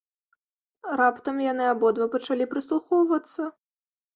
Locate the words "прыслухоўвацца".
2.55-3.41